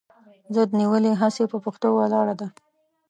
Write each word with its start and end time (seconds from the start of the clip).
ضد 0.55 0.69
نیولې 0.79 1.11
هسې 1.21 1.43
پهٔ 1.51 1.57
پښتو 1.65 1.87
ولاړه 1.93 2.33
ده 2.39 2.47